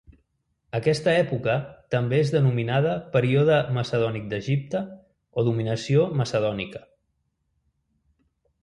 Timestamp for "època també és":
1.17-2.31